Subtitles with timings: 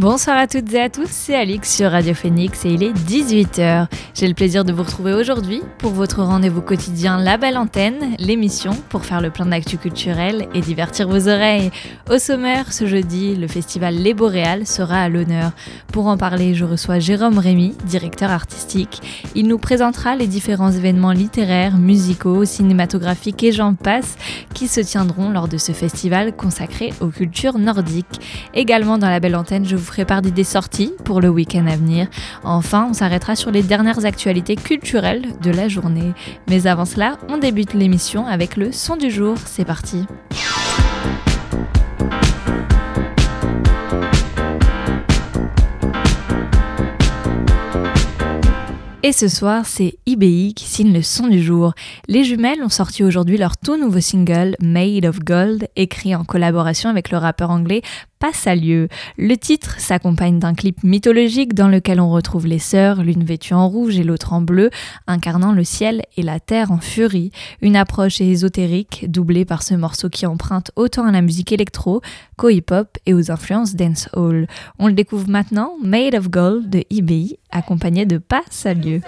[0.00, 3.86] Bonsoir à toutes et à tous, c'est Alix sur Radio Phoenix et il est 18h.
[4.14, 8.70] J'ai le plaisir de vous retrouver aujourd'hui pour votre rendez-vous quotidien La Belle Antenne, l'émission
[8.88, 11.70] pour faire le plein d'actu culturel et divertir vos oreilles.
[12.10, 15.52] Au sommaire, ce jeudi, le festival Les Boréales sera à l'honneur.
[15.92, 19.02] Pour en parler, je reçois Jérôme Rémy, directeur artistique.
[19.34, 24.16] Il nous présentera les différents événements littéraires, musicaux, cinématographiques et j'en passe
[24.54, 28.20] qui se tiendront lors de ce festival consacré aux cultures nordiques.
[28.54, 32.08] Également dans La Belle Antenne, je vous part d'idées sorties pour le week-end à venir.
[32.44, 36.12] Enfin, on s'arrêtera sur les dernières actualités culturelles de la journée.
[36.48, 39.36] Mais avant cela, on débute l'émission avec le son du jour.
[39.44, 40.06] C'est parti.
[49.02, 51.72] Et ce soir, c'est IBI qui signe le son du jour.
[52.06, 56.90] Les jumelles ont sorti aujourd'hui leur tout nouveau single Made of Gold, écrit en collaboration
[56.90, 57.80] avec le rappeur anglais
[58.54, 58.88] lieu.
[59.16, 63.68] Le titre s'accompagne d'un clip mythologique dans lequel on retrouve les sœurs, l'une vêtue en
[63.68, 64.70] rouge et l'autre en bleu,
[65.06, 67.32] incarnant le ciel et la terre en furie.
[67.62, 72.02] Une approche ésotérique doublée par ce morceau qui emprunte autant à la musique électro
[72.36, 74.46] qu'au hip-hop et aux influences dancehall.
[74.78, 78.42] On le découvre maintenant, Made of Gold de IBI, accompagné de Pas
[78.90, 79.02] you.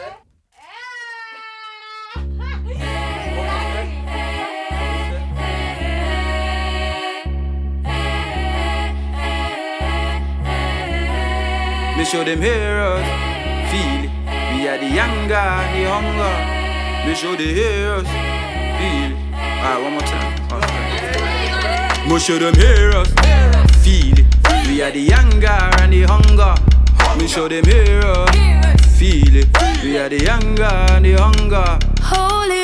[11.96, 13.04] Make sure them heroes
[13.70, 14.10] feel.
[14.54, 16.34] We are the younger, the hunger.
[17.06, 18.06] Me show they heroes
[18.78, 19.16] feel it.
[19.62, 20.32] Alright, one more time.
[22.08, 23.12] Me show them heroes
[23.82, 24.16] feel.
[24.66, 25.48] We are the younger
[25.80, 26.54] and the hunger.
[27.18, 29.48] Me show them heroes feel it.
[29.82, 31.78] We are the younger and the hunger.
[32.00, 32.61] Holy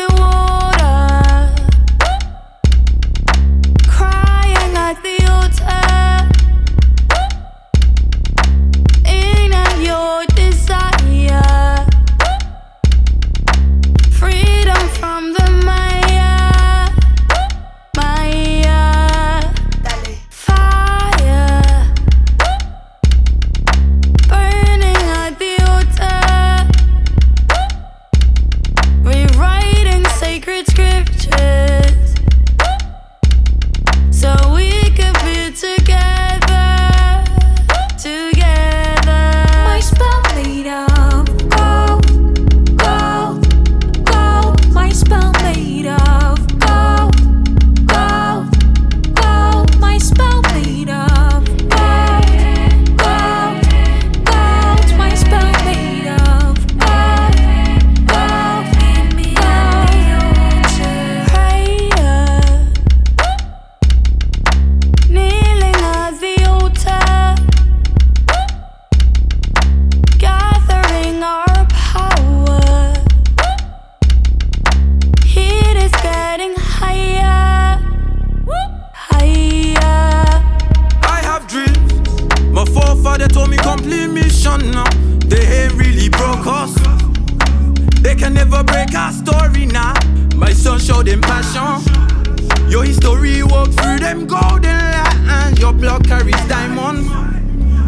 [91.09, 92.71] them passion.
[92.71, 94.79] Your history walk through them golden
[95.27, 95.59] lines.
[95.59, 97.09] Your blood carries diamonds.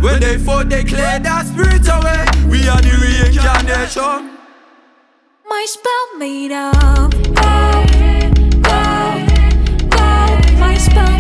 [0.03, 2.25] When they fought, they cleared that spirit away.
[2.51, 4.39] We are the reincarnation.
[5.47, 10.59] My spell made of gold, gold, gold.
[10.59, 11.20] My spell.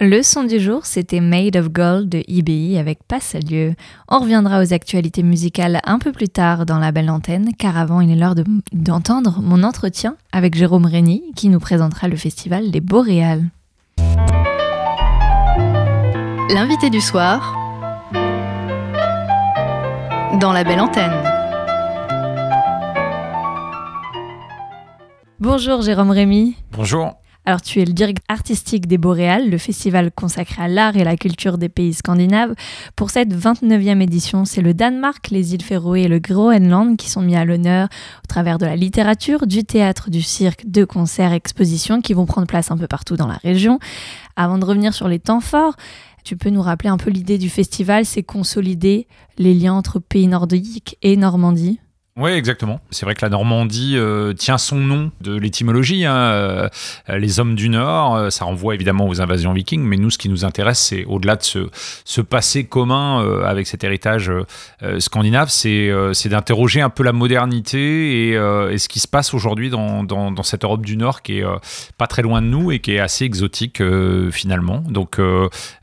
[0.00, 3.74] Le son du jour, c'était Made of Gold de IBI avec Passe-Lieu.
[4.08, 8.00] On reviendra aux actualités musicales un peu plus tard dans la belle antenne, car avant,
[8.00, 12.70] il est l'heure de- d'entendre mon entretien avec Jérôme Rény, qui nous présentera le festival
[12.70, 13.46] des Boréales.
[16.54, 17.56] L'invité du soir
[20.40, 21.10] dans la belle antenne.
[25.40, 26.54] Bonjour Jérôme Rémy.
[26.70, 27.14] Bonjour.
[27.48, 31.16] Alors, tu es le directeur artistique des Boréales, le festival consacré à l'art et la
[31.16, 32.54] culture des pays scandinaves.
[32.94, 37.22] Pour cette 29e édition, c'est le Danemark, les îles Féroé et le Groenland qui sont
[37.22, 37.88] mis à l'honneur
[38.22, 42.46] au travers de la littérature, du théâtre, du cirque, de concerts, expositions qui vont prendre
[42.46, 43.78] place un peu partout dans la région.
[44.36, 45.76] Avant de revenir sur les temps forts,
[46.24, 49.06] tu peux nous rappeler un peu l'idée du festival, c'est consolider
[49.38, 51.80] les liens entre pays nordiques et Normandie?
[52.18, 52.80] Oui, exactement.
[52.90, 56.04] C'est vrai que la Normandie euh, tient son nom de l'étymologie.
[56.04, 56.16] hein.
[56.16, 56.68] Euh,
[57.08, 60.28] les hommes du Nord, euh, ça renvoie évidemment aux invasions vikings, mais nous, ce qui
[60.28, 64.32] nous intéresse, c'est au-delà de ce, passé commun avec cet héritage
[64.98, 70.64] scandinave, c'est d'interroger un peu la modernité et, ce qui se passe aujourd'hui dans, cette
[70.64, 71.44] Europe du Nord qui est
[71.96, 73.80] pas très loin de nous et qui est assez exotique
[74.32, 74.82] finalement.
[74.88, 75.20] Donc,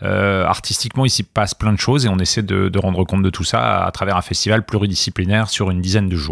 [0.01, 3.45] artistiquement, ici passe plein de choses et on essaie de, de rendre compte de tout
[3.45, 6.24] ça à, à travers un festival pluridisciplinaire sur une dizaine de jours.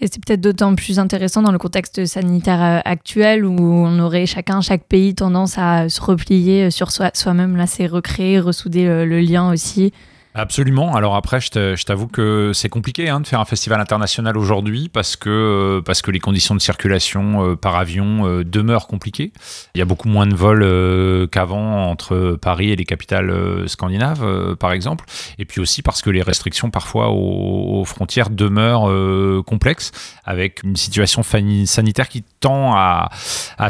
[0.00, 4.26] Et c'est peut-être d'autant plus intéressant dans le contexte sanitaire euh, actuel où on aurait
[4.26, 7.56] chacun, chaque pays tendance à se replier sur soi- soi-même.
[7.56, 9.92] Là, c'est recréer, ressouder le lien aussi.
[10.38, 10.94] Absolument.
[10.94, 15.16] Alors après, je t'avoue que c'est compliqué hein, de faire un festival international aujourd'hui parce
[15.16, 19.32] que, euh, parce que les conditions de circulation euh, par avion euh, demeurent compliquées.
[19.74, 24.70] Il y a beaucoup moins de vols qu'avant entre Paris et les capitales scandinaves, par
[24.70, 25.06] exemple.
[25.38, 28.88] Et puis aussi parce que les restrictions parfois aux, frontières demeurent
[29.44, 29.90] complexes
[30.24, 33.08] avec une situation sanitaire qui tend à,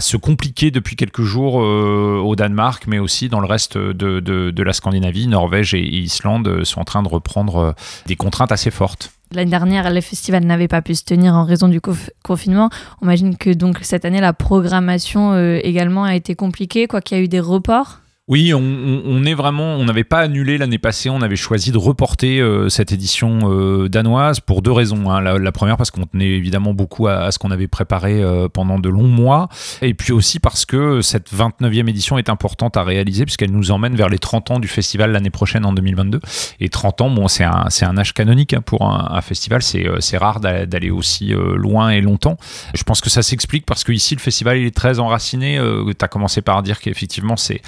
[0.01, 5.29] se compliquer depuis quelques jours au Danemark, mais aussi dans le reste de, la Scandinavie.
[5.29, 7.73] Norvège et Islande sont en train de reprendre euh,
[8.07, 9.11] des contraintes assez fortes.
[9.31, 12.71] L'année dernière, les festivals n'avaient pas pu se tenir en raison du conf- confinement.
[13.03, 17.19] On imagine que donc cette année, la programmation euh, également a été compliquée, quoi qu'il
[17.19, 17.99] y a eu des reports?
[18.29, 21.79] Oui, on, on- est vraiment, on n'avait pas annulé l'année passée, on avait choisi de
[21.79, 25.11] reporter euh, cette édition euh, danoise pour deux raisons.
[25.11, 25.21] hein.
[25.39, 28.89] La, première parce qu'on tenait évidemment beaucoup à, ce qu'on avait préparé euh, pendant de
[28.91, 29.49] longs mois,
[29.81, 33.97] et puis aussi parce que cette 29e édition est importante à réaliser puisqu'elle nous emmène
[33.97, 36.21] vers les 30 ans du festival l'année prochaine en 2022.
[36.61, 39.87] Et 30 ans, bon, c'est un, un âge canonique hein, pour un, un festival, c'est
[39.87, 42.37] euh, rare d'a- d'aller aussi euh, loin et longtemps.
[42.75, 45.59] Je pense que ça s'explique parce que ici le festival il est très enraciné.
[45.99, 47.63] tu as commencé par dire qu'effectivement c'est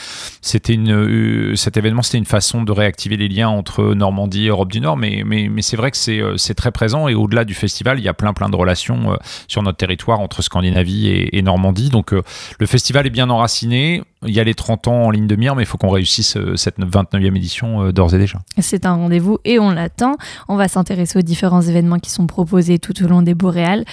[0.51, 4.49] c'était une, euh, cet événement, c'était une façon de réactiver les liens entre Normandie et
[4.49, 5.23] Europe du Nord, mais,
[5.61, 8.15] c'est vrai que c'est euh, c'est très présent et au-delà du festival, il y a
[8.15, 9.17] plein plein de relations euh,
[9.47, 11.89] sur notre territoire entre Scandinavie et, Normandie.
[11.89, 14.03] Donc le festival est bien enraciné.
[14.27, 16.37] Il y a les 30 ans en ligne de mire, mais il faut qu'on réussisse
[16.37, 18.39] euh, cette 29e édition euh, d'ores et déjà.
[18.59, 20.17] C'est un rendez-vous et on l'attend.
[20.47, 23.85] On va s'intéresser aux différents événements qui sont proposés tout au long des Boréales,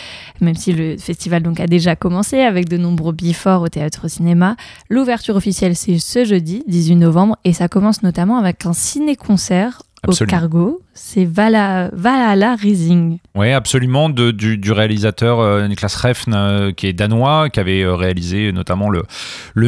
[0.42, 4.58] même si le festival donc a déjà commencé avec de nombreux before au théâtre cinéma.
[4.90, 10.26] L'ouverture officielle c'est ce jeudi 18 novembre et ça commence notamment avec un ciné-concert au.
[10.26, 10.82] Cargo.
[11.00, 13.20] C'est Valhalla Rising.
[13.36, 18.52] Oui, absolument, du, réalisateur euh, Niklas Refn, euh, qui est danois, qui avait euh, réalisé
[18.52, 19.04] notamment le,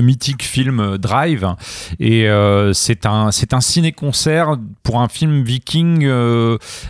[0.02, 1.46] mythique film Drive.
[2.00, 2.28] Et
[2.74, 6.10] c'est un, un ciné-concert pour un film viking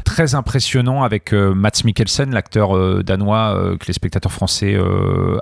[0.05, 4.77] très impressionnant avec Mats Mikkelsen, l'acteur danois que les spectateurs français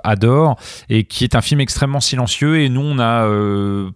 [0.02, 0.56] adorent,
[0.88, 2.60] et qui est un film extrêmement silencieux.
[2.60, 3.28] Et nous, on a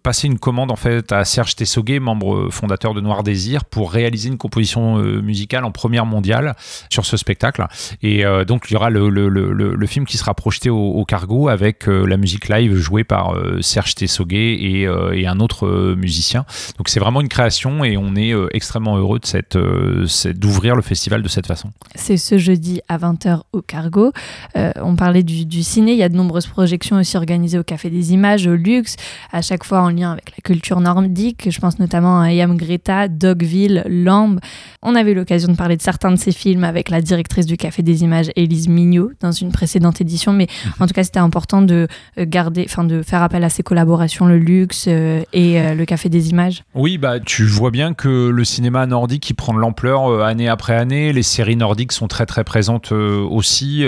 [0.02, 4.28] passé une commande en fait à Serge Tessoguet, membre fondateur de Noir Désir, pour réaliser
[4.28, 6.54] une composition euh, musicale en première mondiale
[6.90, 7.66] sur ce spectacle.
[8.02, 12.06] Et euh, donc, il y aura le, film qui sera projeté au, Cargo avec euh,
[12.06, 14.86] la musique live jouée par Serge Tessoguet et,
[15.26, 16.44] un autre musicien.
[16.78, 21.22] Donc, c'est vraiment une création et on est extrêmement heureux de cette, d'ouvrir le festival
[21.22, 21.70] de cette façon.
[21.94, 24.12] C'est ce jeudi à 20h au Cargo.
[24.54, 28.12] On parlait du, ciné, il y a de nombreuses projections aussi organisées au Café des
[28.12, 28.96] Images, au Luxe,
[29.32, 31.48] à chaque fois en lien avec la culture nordique.
[31.50, 34.40] Je pense notamment à Ayam Greta, Dogville, Lamb.
[34.82, 37.56] On avait eu l'occasion de parler de certains de ces films avec la directrice du
[37.56, 40.32] Café des Images, Élise Mignot, dans une précédente édition.
[40.32, 40.72] Mais Mhm.
[40.80, 41.86] en tout cas, c'était important de
[42.18, 45.84] euh, garder, enfin, de faire appel à ces collaborations, le luxe euh, et euh, le
[45.84, 46.64] Café des Images.
[46.74, 50.48] Oui, bah tu vois bien que le cinéma nordique qui prend de l'ampleur euh, année
[50.48, 51.12] après année.
[51.12, 53.84] Les séries nordiques sont très très présentes aussi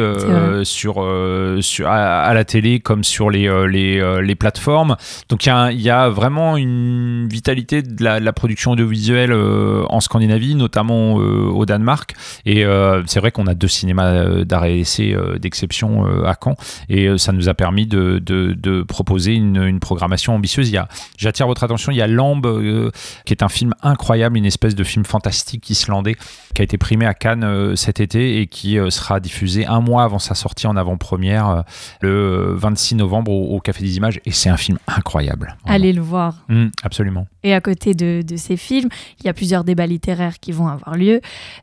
[0.64, 1.04] sur,
[1.60, 4.96] sur à, à la télé comme sur les les, les plateformes.
[5.28, 10.00] Donc il y, a y vraiment une vitalité de la, de la production audiovisuelle en
[10.00, 12.14] Scandinavie, notamment euh, au Danemark.
[12.44, 16.56] Et euh, c'est vrai qu'on a deux cinémas euh, d'art et essai d'exception à Caen,
[16.88, 20.68] et ça nous a permis de, de, de proposer une, une programmation ambitieuse.
[20.68, 22.90] Il y a, j'attire votre attention, il y a Lambe,
[23.24, 26.16] qui est un film incroyable, une espèce de film fantastique islandais,
[26.54, 30.18] qui a été primé à Cannes cet été et qui sera diffusé un mois avant
[30.18, 31.64] sa sortie en avant-première
[32.00, 34.20] le 26 novembre au, au Café des Images.
[34.24, 35.56] Et c'est un film incroyable.
[35.62, 35.74] Vraiment.
[35.74, 36.44] Allez le voir.
[36.48, 37.26] Hum, absolument.
[37.42, 38.88] Et à côté de, de ces films,
[39.20, 41.20] il y a plusieurs débats littéraires qui vont avoir lieu,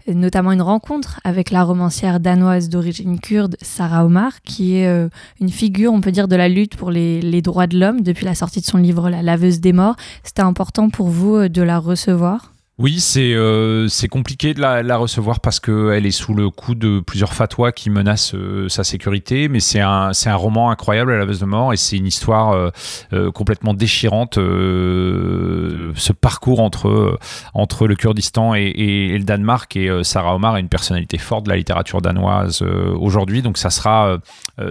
[0.08, 5.50] notamment une rencontre avec la romancière danoise d'origine kurde Sarah Omar, qui est euh, une
[5.50, 8.36] figure, on peut dire, de la lutte pour les, les droits de l'homme depuis la
[8.36, 9.96] sortie de son livre La laveuse des morts.
[10.24, 12.52] C'était important pour vous euh, de la recevoir?
[12.82, 17.00] Oui, c'est euh, c'est compliqué de la, recevoir parce qu'elle est sous le coup de
[17.00, 21.40] plusieurs fatwas qui menacent euh, sa sécurité, mais c'est un, un roman incroyable, La Laveuse
[21.40, 22.72] de Mort, et c'est une histoire
[23.14, 27.20] euh, complètement déchirante, ce parcours entre,
[27.54, 31.58] entre le Kurdistan et, le Danemark, et Sarah Omar est une personnalité forte de la
[31.58, 34.18] littérature danoise aujourd'hui, donc ça sera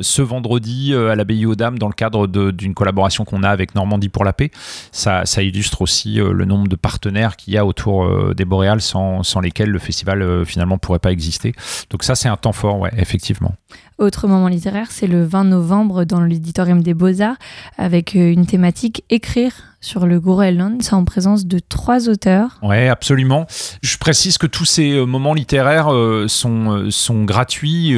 [0.01, 4.09] ce vendredi à l'abbaye aux Dames dans le cadre d'une collaboration qu'on a avec Normandie
[4.09, 4.51] pour la paix.
[4.91, 8.81] Ça, ça illustre aussi le nombre de partenaires qu'il y a autour euh, des Boréales
[8.81, 11.53] sans, sans lesquels le festival euh, finalement pourrait pas exister.
[11.91, 13.55] Donc ça c'est un temps fort, ouais, effectivement.
[13.99, 17.37] Autre moment littéraire, c'est le 20 novembre dans l'auditorium des Beaux-Arts,
[17.77, 19.53] avec euh, une thématique écrire
[19.83, 20.83] sur le Groenland.
[20.83, 22.59] C'est en présence de trois auteurs.
[22.63, 23.47] Ouais, absolument.
[23.83, 25.91] Je précise que tous ces moments littéraires
[26.27, 27.97] sont, sont gratuits.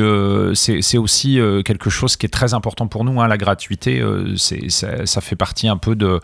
[0.54, 3.20] c'est aussi quelque chose qui est très important pour nous.
[3.20, 4.00] hein, la gratuité,
[4.36, 6.20] ça, ça fait partie un peu de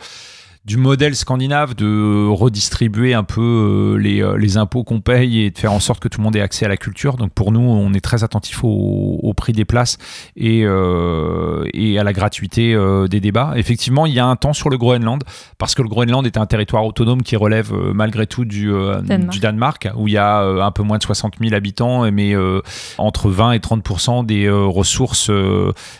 [0.68, 5.50] du modèle scandinave de redistribuer un peu euh, les, euh, les impôts qu'on paye et
[5.50, 7.16] de faire en sorte que tout le monde ait accès à la culture.
[7.16, 9.96] Donc pour nous, on est très attentif au, au prix des places
[10.36, 13.54] et, euh, et à la gratuité euh, des débats.
[13.56, 15.24] Effectivement, il y a un temps sur le Groenland
[15.56, 19.32] parce que le Groenland est un territoire autonome qui relève euh, malgré tout du, Danemark.
[19.32, 22.34] du Danemark, où il y a un peu moins de 60 000 habitants, mais
[22.98, 25.30] entre 20 et 30 des ressources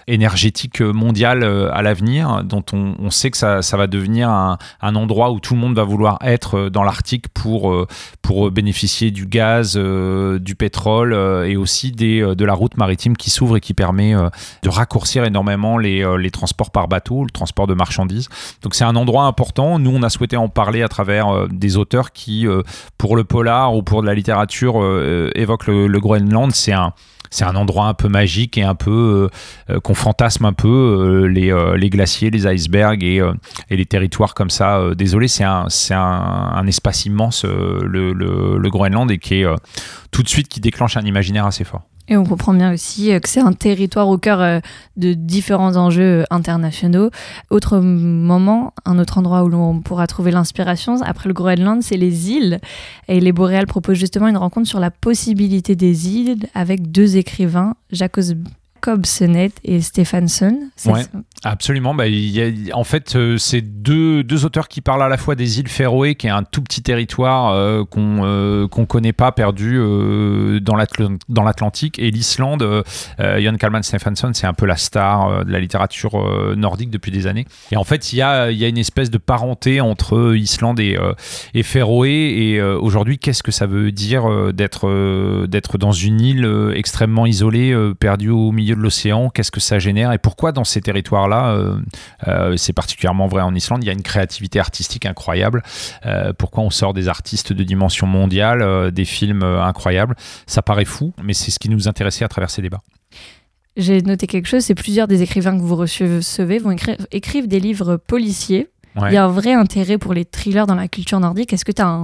[0.07, 4.95] énergétiques mondiales à l'avenir, dont on, on sait que ça, ça va devenir un, un
[4.95, 7.87] endroit où tout le monde va vouloir être euh, dans l'Arctique pour, euh,
[8.23, 12.77] pour bénéficier du gaz, euh, du pétrole euh, et aussi des, euh, de la route
[12.77, 14.29] maritime qui s'ouvre et qui permet euh,
[14.63, 18.29] de raccourcir énormément les, euh, les transports par bateau, le transport de marchandises.
[18.63, 19.79] Donc c'est un endroit important.
[19.79, 22.63] Nous, on a souhaité en parler à travers euh, des auteurs qui, euh,
[22.97, 26.53] pour le polar ou pour de la littérature, euh, évoquent le, le Groenland.
[26.53, 26.93] C'est un
[27.31, 29.31] c'est un endroit un peu magique et un peu
[29.71, 33.23] euh, euh, qu'on fantasme un peu euh, les, glaciers, les icebergs et,
[33.71, 34.95] les territoires comme ça.
[34.97, 39.47] désolé, c'est un, espace immense, le, le, Groenland, et qui est
[40.11, 41.83] tout de suite qui déclenche un imaginaire assez fort.
[42.09, 44.61] Et on comprend bien aussi euh, que c'est un territoire au cœur euh,
[44.97, 47.11] de différents enjeux euh, internationaux.
[47.51, 52.31] Autre moment, un autre endroit où l'on pourra trouver l'inspiration, après le Groenland, c'est les
[52.31, 52.61] îles.
[53.09, 57.75] Et les Boréales proposent justement une rencontre sur la possibilité des îles avec deux écrivains,
[58.89, 60.57] Jacobs Sonnet et Stephenson.
[60.87, 61.03] Ouais.
[61.45, 61.95] Absolument.
[61.95, 65.19] Bah, il y a- en fait, euh, c'est deux, deux auteurs qui parlent à la
[65.19, 69.13] fois des îles Féroé, qui est un tout petit territoire euh, qu'on euh, qu'on connaît
[69.13, 72.67] pas, perdu euh, dans l'Atl- dans l'Atlantique, et l'Islande.
[73.19, 77.47] Jan Kalman Stephenson, c'est un peu la star de la littérature nordique depuis des années.
[77.73, 80.97] Et en fait, il y a, y a une espèce de parenté entre Islande et,
[81.55, 82.09] et Féroé.
[82.11, 88.51] Et aujourd'hui, qu'est-ce que ça veut dire d'être dans une île extrêmement isolée, perdue au
[88.53, 91.79] milieu de l'océan Qu'est-ce que ça génère Et pourquoi dans ces territoires-là, euh,
[92.27, 95.63] euh, c'est particulièrement vrai en Islande, il y a une créativité artistique incroyable
[96.07, 100.15] Euh, Pourquoi on sort des artistes de dimension mondiale, des films incroyables
[100.47, 102.81] Ça paraît fou, mais c'est ce qui nous intéressait à travers ces débats.
[103.77, 107.61] J'ai noté quelque chose, c'est plusieurs des écrivains que vous recevez vont écrire, écrivent des
[107.61, 108.69] livres policiers.
[108.97, 109.11] Ouais.
[109.11, 111.53] Il y a un vrai intérêt pour les thrillers dans la culture nordique.
[111.53, 111.99] Est-ce que tu as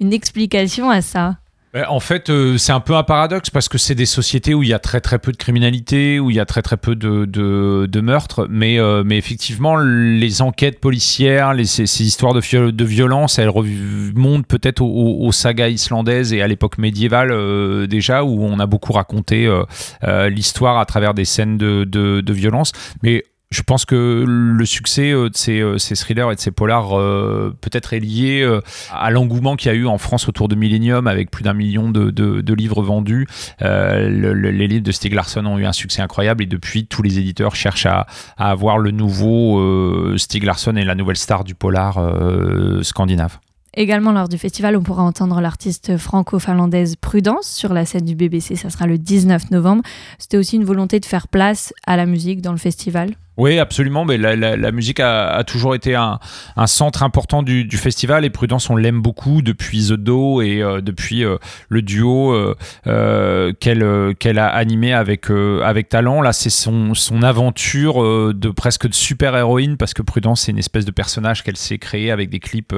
[0.00, 1.38] une explication à ça?
[1.74, 4.70] En fait, euh, c'est un peu un paradoxe parce que c'est des sociétés où il
[4.70, 7.26] y a très très peu de criminalité, où il y a très très peu de,
[7.26, 12.70] de, de meurtres, mais, euh, mais effectivement, les enquêtes policières, les, ces, ces histoires de,
[12.70, 18.24] de violence, elles remontent peut-être aux, aux- sagas islandaises et à l'époque médiévale euh, déjà,
[18.24, 19.46] où on a beaucoup raconté
[20.30, 22.72] l'histoire à travers des scènes de violence.
[23.02, 26.50] Mais Je pense que le succès euh, de ces, euh, ces thrillers et de ces
[26.50, 28.46] polars euh, peut-être est lié
[28.92, 31.90] à l'engouement qu'il y a eu en France autour de Millennium avec plus d'un million
[31.90, 33.26] de, livres vendus.
[33.60, 37.02] Le- le- les livres de Stieg Larsson ont eu un succès incroyable et depuis tous
[37.02, 41.54] les éditeurs cherchent à, à avoir le nouveau Stieg Larsson et la nouvelle star du
[41.54, 41.98] polar
[42.82, 43.38] scandinave.
[43.74, 48.56] Également lors du festival, on pourra entendre l'artiste franco-finlandaise Prudence sur la scène du BBC,
[48.56, 49.82] ça sera le 19 novembre.
[50.18, 53.10] C'était aussi une volonté de faire place à la musique dans le festival.
[53.38, 54.04] Oui, absolument.
[54.04, 56.18] Mais la, la- la musique a, a toujours été un,
[56.56, 60.60] un centre important du, du festival et Prudence, on l'aime beaucoup depuis The Do et
[60.60, 61.36] euh, depuis euh,
[61.68, 62.56] le duo euh,
[62.88, 66.20] euh, qu'elle euh, qu'elle a animé avec, euh, avec talent.
[66.20, 68.02] Là, c'est son, son aventure
[68.34, 72.10] de presque de super-héroïne parce que Prudence, c'est une espèce de personnage qu'elle s'est créé
[72.10, 72.74] avec des clips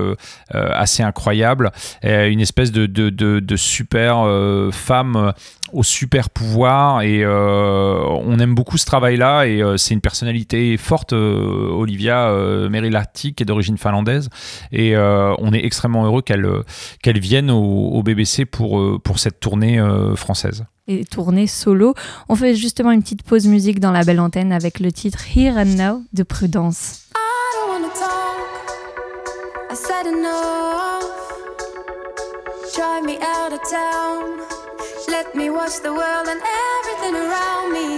[0.52, 1.70] assez incroyables.
[2.02, 4.26] Une espèce de, de, de, de super
[4.72, 5.32] femme
[5.72, 10.76] au super pouvoir et euh, on aime beaucoup ce travail-là et euh, c'est une personnalité
[10.76, 14.28] forte, euh, Olivia euh, Merilahti, qui est d'origine finlandaise
[14.72, 16.62] et euh, on est extrêmement heureux qu'elle euh,
[17.02, 20.64] qu'elle vienne au, au BBC pour, euh, pour cette tournée euh, française.
[20.88, 21.94] et tournée solo.
[22.28, 25.56] On fait justement une petite pause musique dans la belle antenne avec le titre Here
[25.56, 27.06] and Now de Prudence.
[27.14, 27.18] I
[27.54, 28.36] don't wanna talk.
[29.70, 31.06] I said enough.
[32.74, 34.59] Drive me out of town.
[35.22, 37.88] Let me watch the world and everything around me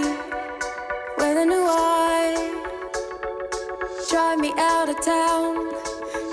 [1.17, 2.35] with a new eye.
[4.09, 5.53] Drive me out of town.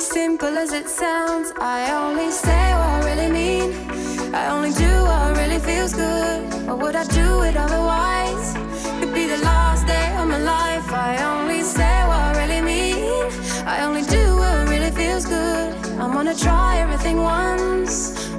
[0.00, 4.34] Simple as it sounds, I only say what I really mean.
[4.34, 6.66] I only do what really feels good.
[6.66, 8.46] What would I do it otherwise?
[8.98, 10.90] Could be the last day of my life.
[10.92, 13.30] I only say what I really mean.
[13.64, 15.72] I only do what really feels good.
[16.00, 18.29] I'm gonna try everything once.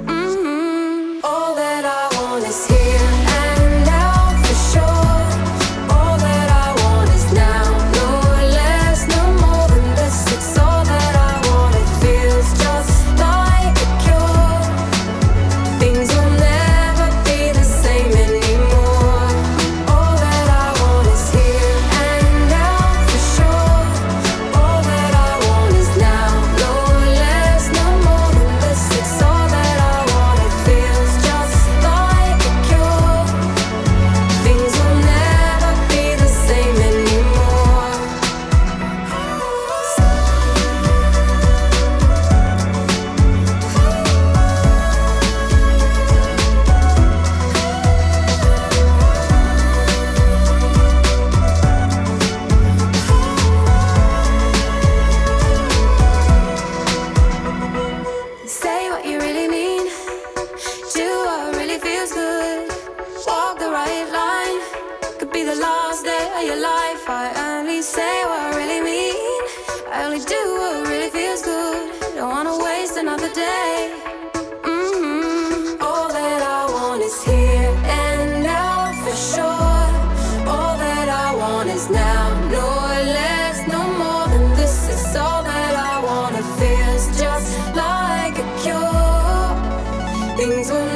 [90.42, 90.91] Things will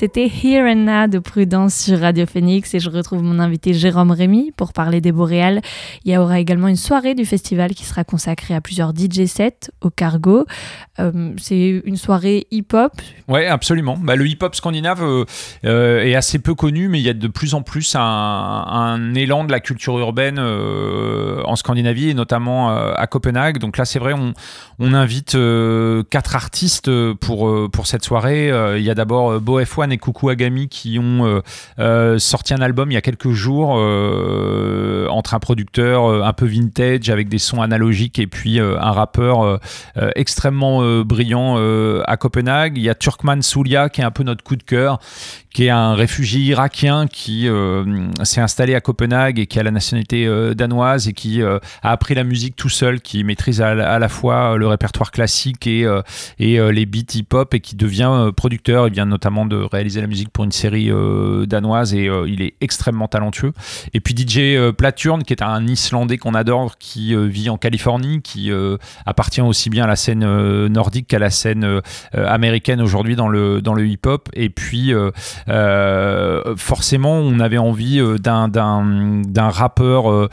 [0.00, 4.12] C'était Here and Now de Prudence sur Radio Phoenix et je retrouve mon invité Jérôme
[4.12, 5.60] Rémy pour parler des Boréales.
[6.04, 9.72] Il y aura également une soirée du festival qui sera consacrée à plusieurs DJ sets
[9.80, 10.46] au Cargo.
[11.00, 12.92] Euh, c'est une soirée hip-hop.
[13.26, 13.98] Ouais, absolument.
[14.00, 15.24] Bah, le hip-hop scandinave euh,
[15.64, 19.14] euh, est assez peu connu, mais il y a de plus en plus un, un
[19.16, 23.58] élan de la culture urbaine en Scandinavie et notamment à Copenhague.
[23.58, 24.32] Donc là, c'est vrai, on,
[24.80, 28.50] on invite euh, quatre artistes pour, euh, pour cette soirée.
[28.50, 31.42] Euh, il y a d'abord euh, Bo F1 Turkman et Coucou Agami qui ont
[32.18, 33.70] sorti un album il y a quelques jours
[35.10, 39.60] entre un producteur un peu vintage avec des sons analogiques et puis un rappeur
[40.16, 41.56] extrêmement brillant
[42.04, 42.76] à Copenhague.
[42.76, 44.98] Il y a Turkman Soulia qui est un peu notre coup de cœur,
[45.58, 49.72] qui est un réfugié irakien qui euh, s'est installé à Copenhague et qui a la
[49.72, 53.74] nationalité euh, danoise et qui euh, a appris la musique tout seul, qui maîtrise à,
[53.74, 55.86] la fois le répertoire classique et,
[56.38, 58.86] et les beats hip-hop et qui devient producteur.
[58.88, 60.90] Il vient notamment de réaliser la musique pour une série
[61.46, 63.52] danoise et il est extrêmement talentueux.
[63.94, 68.50] Et puis DJ Platurne, qui est un Islandais qu'on adore, qui vit en Californie, qui
[69.06, 71.80] appartient aussi bien à la scène nordique qu'à la scène
[72.12, 74.28] américaine aujourd'hui dans le, dans le hip-hop.
[74.34, 74.92] Et puis
[75.48, 80.28] euh, forcément, on avait envie euh, d'un rappeur euh,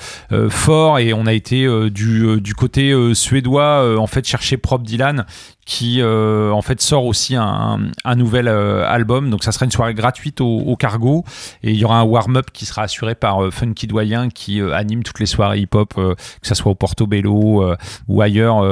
[0.49, 5.25] fort et on a été du, du côté suédois en fait chercher Prop Dylan
[5.65, 9.29] qui en fait sort aussi un, un nouvel album.
[9.29, 11.23] Donc ça sera une soirée gratuite au, Cargo
[11.63, 15.19] et il y aura un warm-up qui sera assuré par Funky Doyen qui anime toutes
[15.19, 17.75] les soirées hip-hop, que ce soit au Portobello
[18.07, 18.63] ou ailleurs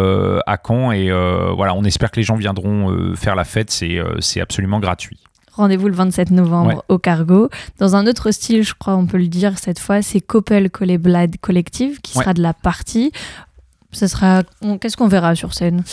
[0.45, 0.91] à Caen.
[0.91, 3.71] Et voilà, on espère que les gens viendront faire la fête.
[3.71, 5.19] C'est absolument gratuit.
[5.55, 7.49] Rendez-vous le 27 novembre au Cargo.
[7.77, 11.37] Dans un autre style, je crois, on peut le dire cette fois, c'est Coppel Blade
[11.39, 13.11] Collective qui sera de la partie.
[13.93, 14.43] Ce sera
[14.81, 15.83] qu'est-ce qu'on verra sur scène?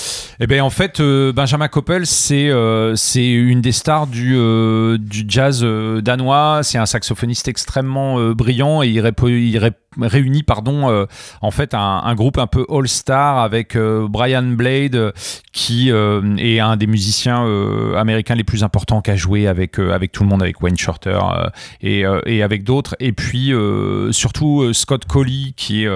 [0.40, 4.98] Eh bien en fait euh, Benjamin Coppel c'est euh, c'est une des stars du, euh,
[4.98, 5.62] du jazz
[6.02, 9.58] danois, c'est un saxophoniste extrêmement brillant et il, il,
[9.98, 11.06] réunit pardon euh,
[11.42, 15.12] en fait un, groupe un peu all star avec euh, Brian Blade
[15.52, 17.44] qui euh, est un des musiciens
[17.96, 21.18] américains les plus importants qui a joué avec avec tout le monde avec Wayne Shorter
[21.80, 22.94] et, et, avec d'autres.
[23.00, 23.52] Et puis
[24.10, 25.88] surtout Scott Colley qui est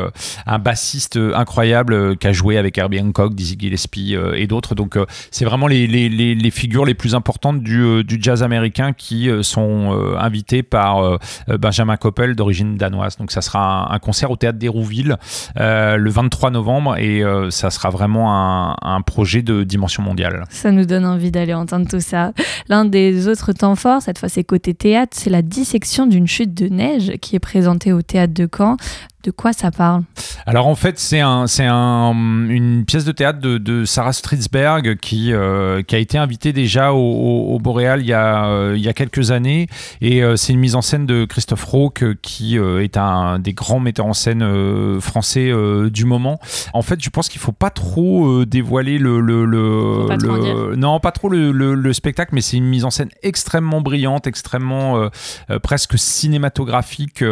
[0.47, 4.75] un bassiste incroyable qui a joué avec Herbie Hancock, Dizzy Gillespie et d'autres.
[4.75, 4.99] Donc
[5.31, 10.17] c'est vraiment les, les, les, figures les plus importantes du, du jazz américain qui sont
[10.19, 13.17] invitées par Benjamin Coppel d'origine danoise.
[13.17, 15.17] Donc ça sera un, concert au théâtre d'Hérouville
[15.59, 20.45] euh, le 23 novembre et euh, ça sera vraiment un, un, projet de dimension mondiale.
[20.51, 22.33] Ça nous donne envie d'aller entendre tout ça.
[22.69, 26.55] L'un des autres temps forts, cette fois c'est côté théâtre, c'est la dissection d'une chute
[26.55, 28.77] de neige qui est présentée au théâtre de Caen.
[29.25, 30.03] De quoi ça parle
[30.45, 32.13] Alors en fait, c'est un, c'est un,
[32.51, 36.93] une pièce de théâtre de, de Sarah Stridsberg qui, euh, qui a été invitée déjà
[36.93, 39.67] au, au, Boréal il y, a, euh, il y a quelques années.
[40.03, 43.81] Et euh, c'est une mise en scène de Christophe Rauque qui est un des grands
[43.81, 45.51] metteurs en scène français
[45.91, 46.39] du moment.
[46.75, 51.31] En fait, je pense qu'il faut pas trop dévoiler le, le, le, non pas trop
[51.31, 55.09] le, le, spectacle, mais c'est une mise en scène extrêmement brillante, extrêmement
[55.63, 57.25] presque cinématographique.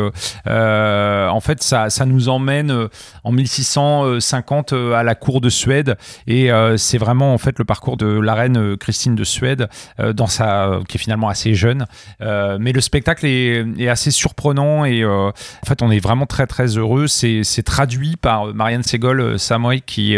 [0.47, 2.89] en fait, ça ça, nous emmène euh,
[3.25, 5.97] en 1650 euh, à la cour de Suède.
[6.27, 9.69] Et euh, c'est vraiment en fait le parcours de la reine Christine de Suède
[9.99, 11.87] dans sa qui est finalement assez jeune.
[12.21, 15.33] Mais le spectacle est, assez surprenant et en
[15.67, 17.07] fait on est vraiment très très heureux.
[17.07, 20.17] C'est traduit par Marianne Segol Samoy qui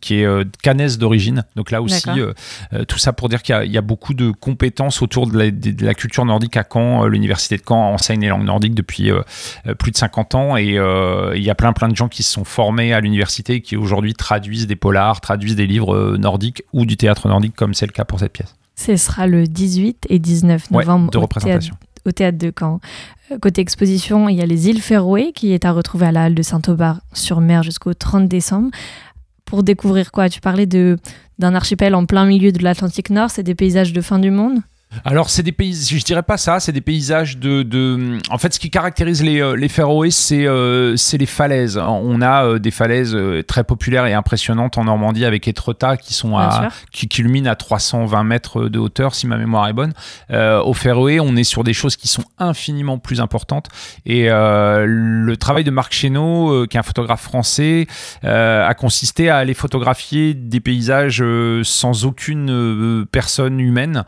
[0.00, 1.44] qui est canaise d'origine.
[1.56, 2.08] Donc là aussi
[2.88, 5.94] tout ça pour dire qu'il y, a beaucoup de compétences autour de la, de la
[5.94, 7.06] culture nordique à Caen.
[7.06, 9.10] L'université de Caen enseigne les langues nordiques depuis
[9.78, 10.56] plus de 50 ans.
[10.56, 10.78] Et
[11.34, 14.14] il y a plein plein de gens qui se sont formés à l'université qui aujourd'hui
[14.14, 17.92] traduisent des polars, traduisent des livres euh, nordiques ou du théâtre nordique comme c'est le
[17.92, 18.54] cas pour cette pièce.
[18.76, 21.76] Ce sera le 18 et 19 novembre de représentation.
[22.04, 22.80] Au, théâtre, de Caen.
[23.30, 26.24] Euh, côté exposition, il y a les îles Féroé qui est à retrouver à la
[26.24, 28.70] halle de Saint-Aubert-sur-Mer jusqu'au 30 décembre.
[29.44, 30.28] Pour découvrir quoi?
[30.28, 30.98] Tu parlais de
[31.38, 34.60] d'un archipel en plein milieu de l'Atlantique Nord, c'est des paysages de fin du monde?
[35.04, 38.54] Alors, c'est des pays, je dirais pas ça, c'est des paysages de, de, En fait,
[38.54, 41.78] ce qui caractérise les, euh, les Féroé, c'est euh, les falaises.
[41.78, 46.14] On a euh, des falaises euh, très populaires et impressionnantes en Normandie avec Etretat qui
[46.14, 49.92] sont à, qui culminent à 320 mètres de hauteur, si ma mémoire est bonne.
[50.30, 53.68] Euh, au Féroé, on est sur des choses qui sont infiniment plus importantes.
[54.06, 57.86] Et le travail de Marc Chéneau, qui est un photographe français,
[58.22, 61.22] a consisté à aller photographier des paysages
[61.62, 64.04] sans aucune personne humaine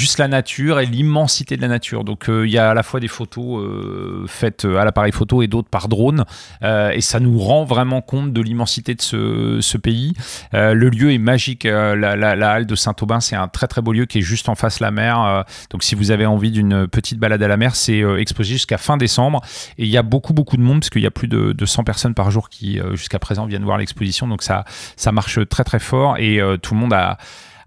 [0.00, 2.04] juste la nature et l'immensité de la nature.
[2.04, 5.42] Donc euh, il y a à la fois des photos euh, faites à l'appareil photo
[5.42, 6.24] et d'autres par drone,
[6.62, 10.14] euh, et ça nous rend vraiment compte de l'immensité de ce, pays.
[10.52, 11.64] le lieu est magique.
[11.64, 14.78] La, halle de Saint-Aubin, c'est un très très beau lieu qui est juste en face
[14.78, 15.44] de la mer.
[15.70, 18.96] donc si vous avez envie d'une petite balade à la mer, c'est exposé jusqu'à fin
[18.96, 19.40] décembre.
[19.78, 21.66] Et il y a beaucoup beaucoup de monde parce qu'il y a plus de, de
[21.66, 24.26] 100 personnes par jour qui jusqu'à présent viennent voir l'exposition.
[24.26, 24.64] Donc ça
[24.96, 27.18] ça marche très très fort et tout le monde a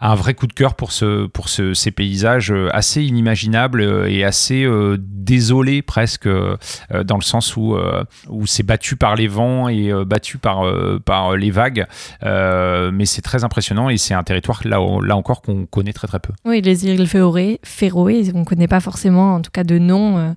[0.05, 4.09] un vrai coup de cœur pour, ce, pour ce, ces paysages euh, assez inimaginables euh,
[4.09, 6.57] et assez euh, désolé presque, euh,
[7.05, 10.65] dans le sens où, euh, où c'est battu par les vents et battu par,
[11.05, 11.85] par les vagues.
[12.21, 16.19] Mais c'est très impressionnant et c'est un territoire là, là encore qu'on connaît très très
[16.19, 16.33] peu.
[16.43, 20.35] Oui, les îles Féroé, Féroé, on ne connaît pas forcément, en tout cas de nom.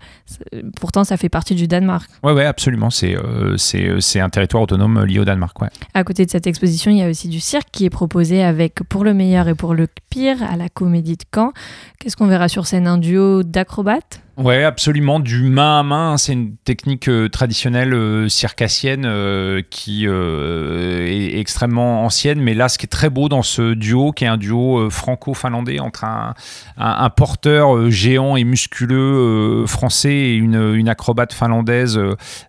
[0.77, 2.09] pourtant, ça fait partie du Danemark.
[2.23, 2.91] Ouais, ouais, absolument.
[2.91, 3.17] C'est
[3.57, 5.61] c'est c'est un territoire autonome lié au Danemark.
[5.61, 5.69] Ouais.
[5.95, 8.83] À côté de cette exposition, il y a aussi du cirque qui est proposé avec
[8.89, 11.53] pour le meilleur et pour le pire à la Comédie de Caen.
[11.99, 12.87] Qu'est-ce qu'on verra sur scène?
[12.87, 14.21] Un duo d'acrobates?
[14.37, 15.19] Ouais, absolument.
[15.19, 22.05] Du main à main, c'est une technique euh, traditionnelle euh, circassienne euh, qui est extrêmement
[22.05, 22.41] ancienne.
[22.41, 25.81] Mais là, ce qui est très beau dans ce duo, qui est un duo franco-finlandais
[25.81, 31.99] entre un, porteur géant et musculeux français et une, acrobate finlandaise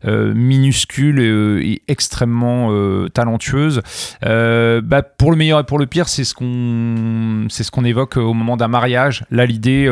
[0.03, 1.19] minuscule
[1.63, 2.71] et extrêmement
[3.09, 3.81] talentueuse.
[4.21, 8.17] Bah, pour le meilleur et pour le pire, c'est ce qu'on c'est ce qu'on évoque
[8.17, 9.23] au moment d'un mariage.
[9.31, 9.89] Là, l'idée,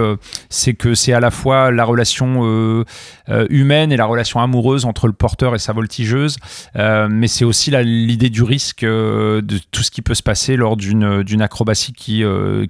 [0.50, 2.84] c'est que c'est à la fois la relation euh,
[3.30, 6.38] euh, humaine et la relation amoureuse entre le porteur et sa voltigeuse,
[6.76, 10.56] euh, mais c'est aussi la- l'idée du risque de tout ce qui peut se passer
[10.58, 12.24] lors d'une acrobatie qui,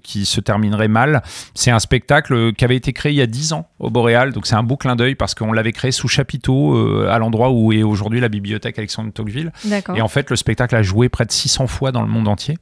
[0.03, 1.21] qui se terminerait mal.
[1.53, 4.45] C'est un spectacle qui avait été créé il y a 10 ans au Boréal, donc
[4.47, 6.75] c'est un beau clin d'œil parce qu'on l'avait créé sous chapiteau
[7.07, 9.51] à l'endroit où est aujourd'hui la bibliothèque Alexandre Tocqueville.
[9.95, 12.57] Et en fait, le spectacle a joué près de 600 fois dans le monde entier.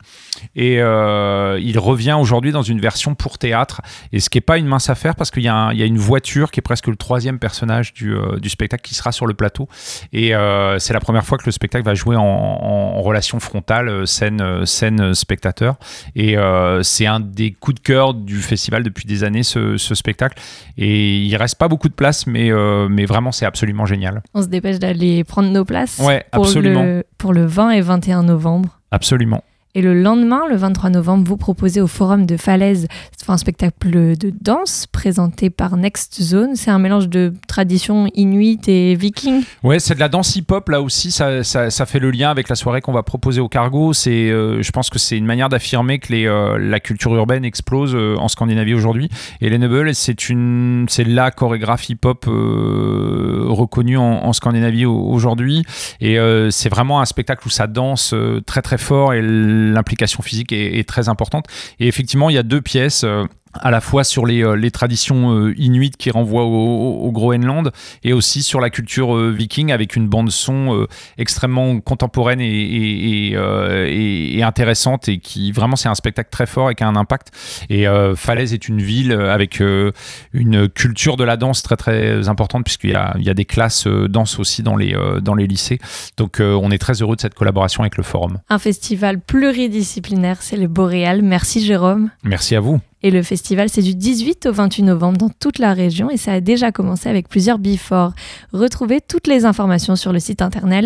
[0.55, 3.81] Et euh, il revient aujourd'hui dans une version pour théâtre.
[4.11, 6.59] Et ce qui n'est pas une mince affaire parce qu'il y a une voiture qui
[6.59, 9.67] est presque le troisième personnage du, euh, du spectacle qui sera sur le plateau.
[10.11, 14.05] Et euh, c'est la première fois que le spectacle va jouer en, relation frontale, euh,
[14.05, 15.75] scène, scène spectateur.
[16.15, 16.35] Et
[16.83, 20.39] c'est un des coups de cœur du festival depuis des années, ce, ce spectacle.
[20.77, 22.51] Et il reste pas beaucoup de place, mais,
[22.89, 24.21] mais vraiment, c'est absolument génial.
[24.33, 26.83] On se dépêche d'aller prendre nos places Ouais, pour, absolument.
[26.83, 28.79] le, pour le 20 et 21 novembre.
[28.91, 29.43] Absolument.
[29.75, 32.87] Et le lendemain, le 23 novembre, vous proposez au Forum de Falaise
[33.31, 36.55] un spectacle de danse présenté par Next Zone.
[36.55, 39.43] C'est un mélange de tradition inuit et viking.
[39.63, 41.11] Ouais, c'est de la danse hip-hop là aussi.
[41.11, 43.91] Ça, ça, fait le lien avec la soirée qu'on va proposer au Cargo.
[44.07, 48.15] Euh, je pense que c'est une manière d'affirmer que euh, la culture urbaine explose euh,
[48.17, 49.09] en Scandinavie aujourd'hui.
[49.41, 50.15] Et les Noble, c'est
[51.05, 55.63] la chorégraphe hip-hop reconnue en, en Scandinavie au- aujourd'hui.
[56.01, 56.17] Et
[56.49, 58.13] c'est vraiment un spectacle où ça danse
[58.45, 59.21] très très fort et
[59.71, 61.45] l'implication physique est, très importante.
[61.79, 63.05] Et effectivement, il y a deux pièces.
[63.53, 67.71] À la fois sur les, euh, les traditions euh, inuites qui renvoient au, Groenland
[68.03, 70.87] et aussi sur la culture euh, viking avec une bande son
[71.17, 76.75] extrêmement contemporaine et, et, et, intéressante et qui vraiment c'est un spectacle très fort et
[76.75, 77.31] qui a un impact
[77.69, 79.91] et euh, Falaise est une ville avec euh,
[80.33, 83.45] une culture de la danse très très importante puisqu'il y a, il y a des
[83.45, 85.79] classes danse aussi dans les, dans les lycées
[86.17, 90.41] donc euh, on est très heureux de cette collaboration avec le forum Un festival pluridisciplinaire,
[90.41, 91.21] c'est le Boréal.
[91.21, 92.11] Merci Jérôme.
[92.23, 95.73] merci à vous Et le festival, c'est du 18 au 28 novembre dans toute la
[95.73, 98.13] région et ça a déjà commencé avec plusieurs before.
[98.53, 100.85] Retrouvez toutes les informations sur le site internet,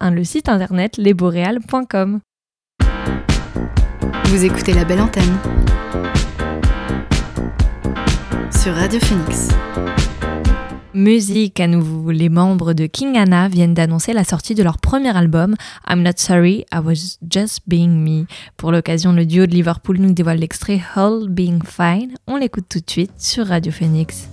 [0.00, 2.20] le site internet lesboréal.com.
[4.24, 5.36] Vous écoutez la belle antenne
[8.50, 9.48] sur Radio Phoenix.
[10.98, 15.16] Musique à nouveau, les membres de King Anna viennent d'annoncer la sortie de leur premier
[15.16, 15.54] album
[15.88, 18.26] I'm Not Sorry, I Was Just Being Me.
[18.56, 22.14] Pour l'occasion, le duo de Liverpool nous dévoile l'extrait All Being Fine.
[22.26, 24.28] On l'écoute tout de suite sur Radio Phoenix.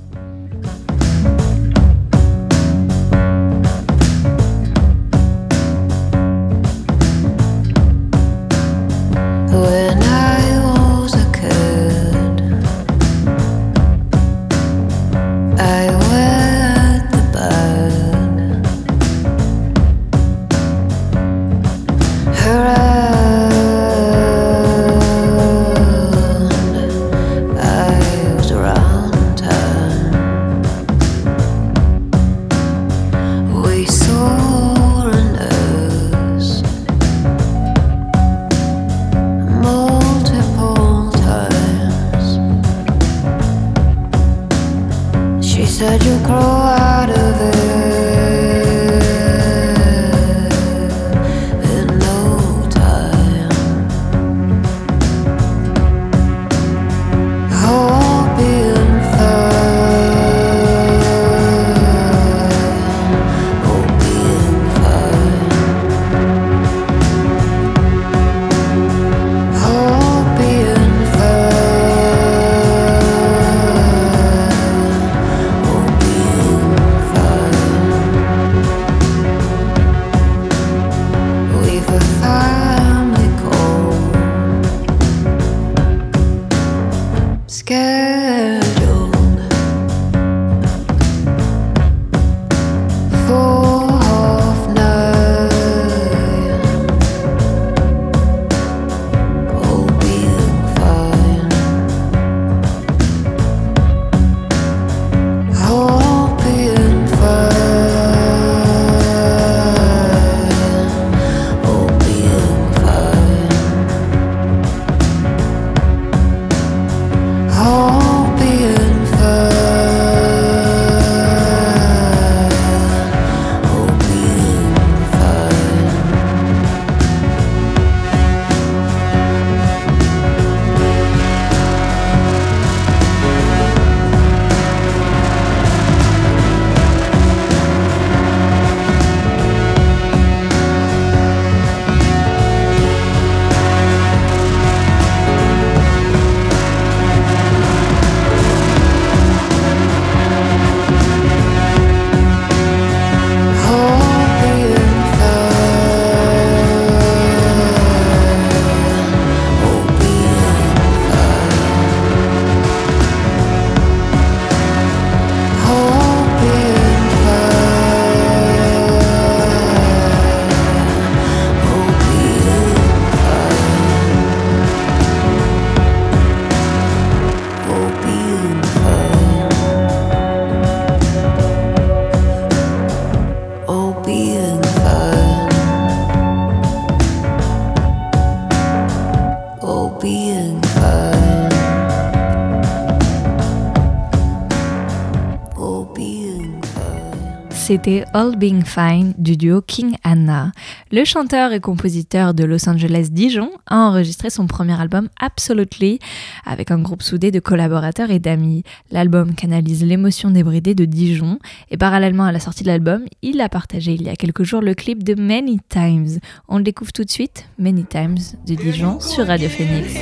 [197.75, 200.53] C'était All Being Fine du duo King Anna.
[200.93, 205.99] Le chanteur et compositeur de Los Angeles Dijon a enregistré son premier album Absolutely
[206.45, 208.63] avec un groupe soudé de collaborateurs et d'amis.
[208.91, 211.37] L'album canalise l'émotion débridée de Dijon
[211.69, 214.61] et parallèlement à la sortie de l'album, il a partagé il y a quelques jours
[214.61, 216.19] le clip de Many Times.
[216.47, 219.93] On le découvre tout de suite, Many Times de Dijon sur Radio Phoenix.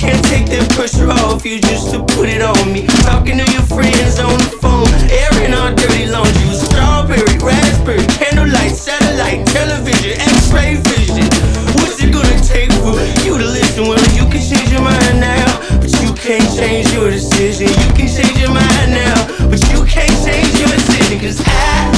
[0.00, 2.88] Can't take that pressure off you just to put it on me.
[3.04, 6.56] Talking to your friends on the phone, airing our dirty laundry.
[6.56, 11.28] Strawberry, raspberry, candlelight, satellite, television, x-ray vision.
[11.76, 12.96] What's it gonna take for
[13.28, 13.92] you to listen?
[13.92, 17.68] Well, you can change your mind now, but you can't change your decision.
[17.68, 19.20] You can change your mind now,
[19.52, 21.20] but you can't change your decision.
[21.20, 21.92] Cause I,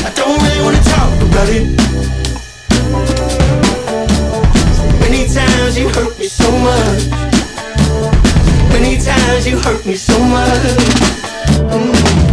[0.00, 1.85] I don't really wanna talk about it.
[5.36, 7.06] Times you hurt me so much.
[8.72, 10.76] Many times you hurt me so much.
[11.70, 12.25] Mm.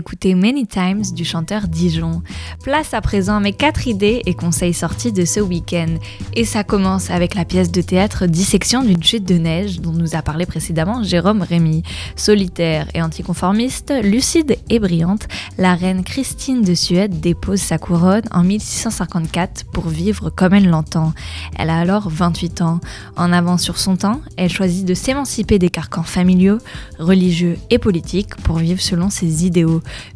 [0.00, 2.22] D'écouter Many Times du chanteur Dijon.
[2.64, 5.96] Place à présent mes quatre idées et conseils sortis de ce week-end.
[6.34, 10.16] Et ça commence avec la pièce de théâtre Dissection d'une chute de neige dont nous
[10.16, 11.82] a parlé précédemment Jérôme Rémy.
[12.16, 18.42] Solitaire et anticonformiste, lucide et brillante, la reine Christine de Suède dépose sa couronne en
[18.42, 21.12] 1654 pour vivre comme elle l'entend.
[21.56, 22.80] Elle a alors 28 ans.
[23.16, 26.58] En avance sur son temps, elle choisit de s'émanciper des carcans familiaux,
[26.98, 29.60] religieux et politiques pour vivre selon ses idées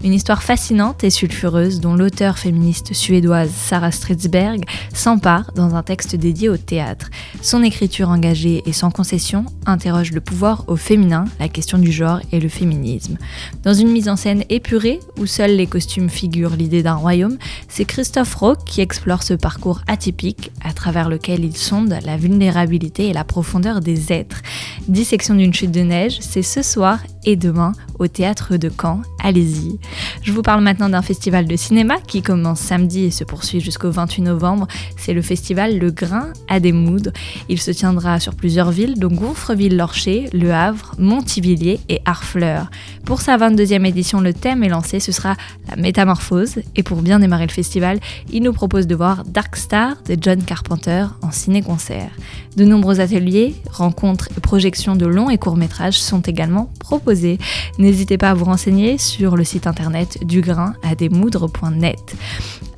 [0.02, 6.03] une histoire fascinante et sulfureuse dont l'auteur féministe suédoise Sarah Stridsberg s'empare dans un texte
[6.08, 7.10] dédié au théâtre.
[7.42, 12.20] Son écriture engagée et sans concession interroge le pouvoir au féminin, la question du genre
[12.32, 13.16] et le féminisme.
[13.62, 17.38] Dans une mise en scène épurée où seuls les costumes figurent l'idée d'un royaume,
[17.68, 23.08] c'est Christophe Rock qui explore ce parcours atypique à travers lequel il sonde la vulnérabilité
[23.08, 24.42] et la profondeur des êtres.
[24.88, 29.02] Dissection d'une chute de neige, c'est ce soir et demain au théâtre de Caen.
[29.22, 29.78] Allez-y.
[30.22, 33.90] Je vous parle maintenant d'un festival de cinéma qui commence samedi et se poursuit jusqu'au
[33.90, 34.66] 28 novembre.
[34.96, 37.12] C'est le festival Le Grain à des Moudres.
[37.48, 42.70] Il se tiendra sur plusieurs villes, dont Gonfreville-Lorcher, Le Havre, Montivilliers et Harfleur.
[43.04, 45.36] Pour sa 22e édition, le thème est lancé, ce sera
[45.68, 46.56] la métamorphose.
[46.76, 48.00] Et pour bien démarrer le festival,
[48.32, 52.10] il nous propose de voir Dark Star de John Carpenter en ciné-concert.
[52.56, 57.38] De nombreux ateliers, rencontres et projections de longs et courts métrages sont également proposés.
[57.78, 60.94] N'hésitez pas à vous renseigner sur le site internet dugrain à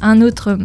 [0.00, 0.58] Un autre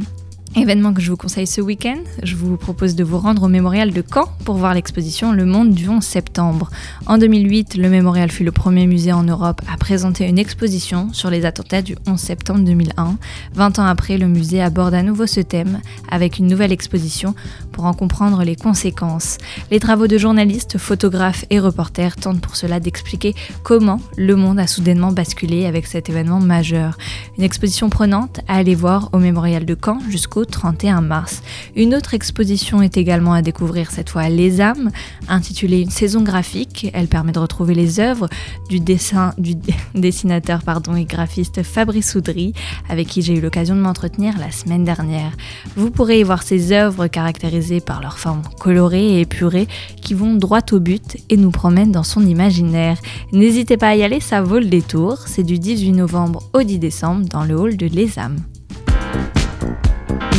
[0.54, 3.94] Événement que je vous conseille ce week-end, je vous propose de vous rendre au mémorial
[3.94, 6.70] de Caen pour voir l'exposition Le Monde du 11 septembre.
[7.06, 11.30] En 2008, le mémorial fut le premier musée en Europe à présenter une exposition sur
[11.30, 13.18] les attentats du 11 septembre 2001.
[13.54, 15.80] 20 ans après, le musée aborde à nouveau ce thème
[16.10, 17.34] avec une nouvelle exposition
[17.72, 19.38] pour en comprendre les conséquences.
[19.72, 24.68] Les travaux de journalistes, photographes et reporters tentent pour cela d'expliquer comment le monde a
[24.68, 26.98] soudainement basculé avec cet événement majeur.
[27.38, 31.42] Une exposition prenante à aller voir au mémorial de Caen jusqu'au 31 mars.
[31.76, 34.92] Une autre exposition est également à découvrir cette fois à Les âmes,
[35.28, 36.90] intitulée Une saison graphique.
[36.94, 38.28] Elle permet de retrouver les œuvres
[38.70, 39.56] du, dessin, du
[39.96, 42.54] dessinateur pardon, et graphiste Fabrice Oudry,
[42.90, 45.32] avec qui j'ai eu l'occasion de m'entretenir la semaine dernière.
[45.76, 49.68] Vous pourrez y voir ces œuvres caractérisées par leur forme colorée et épurée
[50.02, 52.98] qui vont droit au but et nous promènent dans son imaginaire.
[53.32, 55.18] N'hésitez pas à y aller, ça vaut le détour.
[55.28, 58.38] C'est du 18 novembre au 10 décembre dans le hall de Les âmes.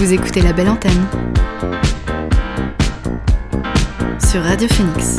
[0.02, 1.06] Vous écoutez la belle antenne
[4.18, 5.18] sur Radio Phoenix.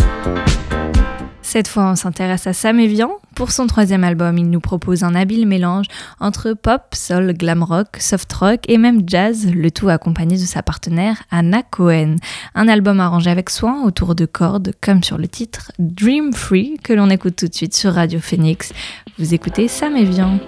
[1.42, 3.12] Cette fois, on s'intéresse à Sam Evian.
[3.34, 5.86] Pour son troisième album, il nous propose un habile mélange
[6.20, 10.62] entre pop, soul, glam rock, soft rock et même jazz, le tout accompagné de sa
[10.62, 12.18] partenaire Anna Cohen.
[12.54, 16.92] Un album arrangé avec soin autour de cordes, comme sur le titre Dream Free, que
[16.92, 18.74] l'on écoute tout de suite sur Radio Phoenix.
[19.18, 20.42] Vous écoutez Sam Evian.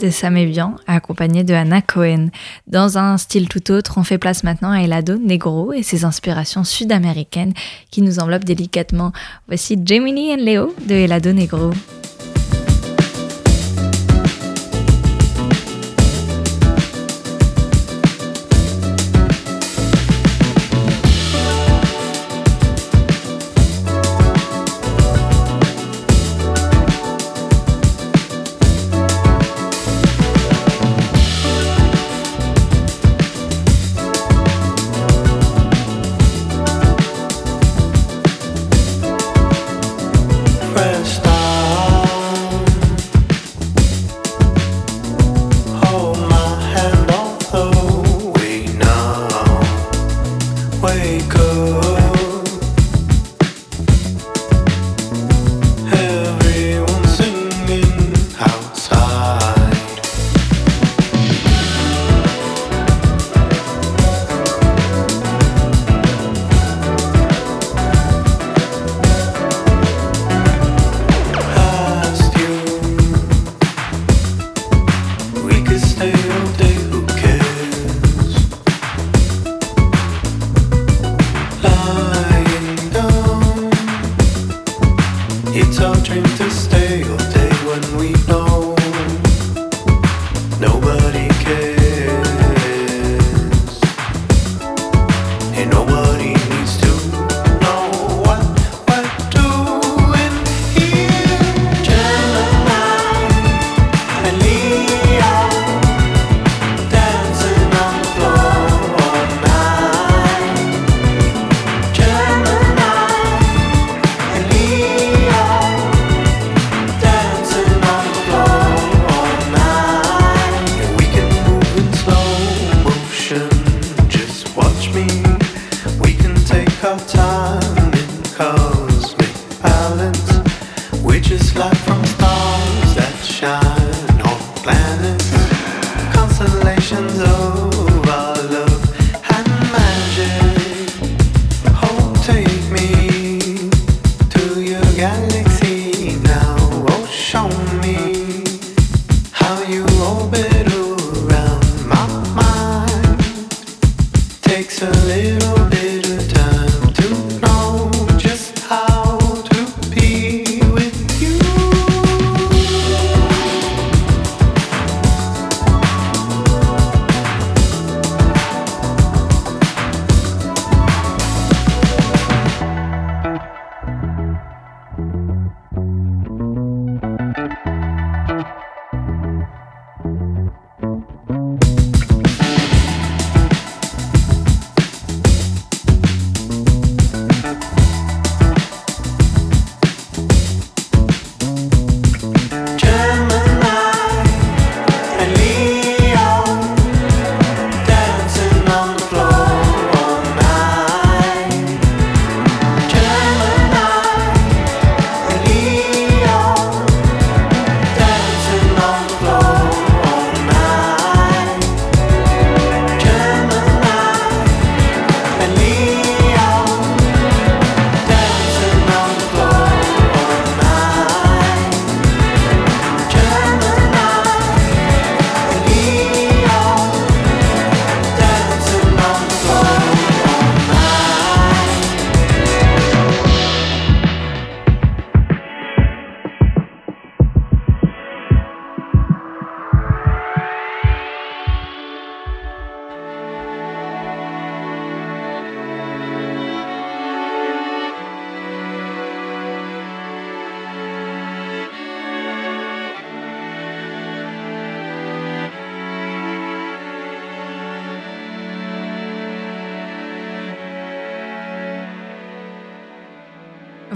[0.00, 2.28] De Sam Evian, accompagné de Anna Cohen.
[2.66, 6.64] Dans un style tout autre, on fait place maintenant à Elado Negro et ses inspirations
[6.64, 7.52] sud-américaines
[7.90, 9.12] qui nous enveloppent délicatement.
[9.46, 11.70] Voici Gemini and Leo de Elado Negro.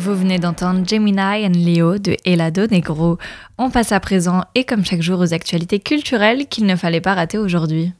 [0.04, 3.16] Vous venez d'entendre Gemini and Leo de Elado Negro.
[3.56, 7.14] On passe à présent et comme chaque jour aux actualités culturelles qu'il ne fallait pas
[7.14, 7.94] rater aujourd'hui.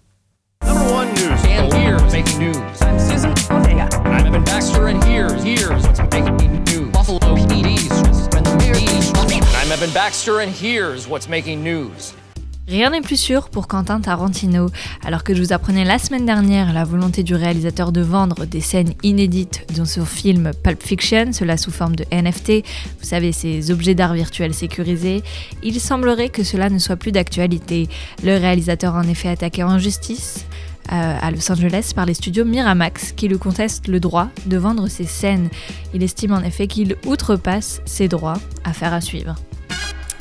[0.63, 0.71] I'm
[9.73, 12.13] Evan Baxter, and here's what's making news.
[12.67, 14.71] Rien n'est plus sûr pour Quentin Tarantino.
[15.05, 18.63] Alors que je vous apprenais la semaine dernière la volonté du réalisateur de vendre des
[18.63, 22.65] scènes inédites dans son film Pulp Fiction, cela sous forme de NFT,
[23.01, 25.23] vous savez, ces objets d'art virtuel sécurisés,
[25.63, 27.89] il semblerait que cela ne soit plus d'actualité.
[28.23, 30.47] Le réalisateur a en effet attaqué en justice
[30.91, 34.89] euh, à Los Angeles par les studios Miramax qui lui contestent le droit de vendre
[34.89, 35.51] ses scènes.
[35.93, 39.35] Il estime en effet qu'il outrepasse ses droits, affaire à suivre.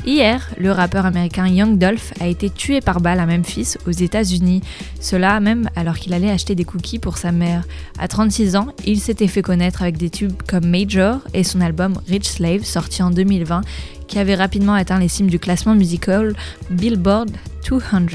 [0.05, 4.61] Hier, le rappeur américain Young Dolph a été tué par balle à Memphis, aux États-Unis.
[4.99, 7.63] Cela même alors qu'il allait acheter des cookies pour sa mère.
[7.97, 11.93] À 36 ans, il s'était fait connaître avec des tubes comme Major et son album
[12.09, 13.61] Rich Slave, sorti en 2020,
[14.09, 16.35] qui avait rapidement atteint les cimes du classement musical
[16.69, 17.31] Billboard
[17.69, 18.07] 200.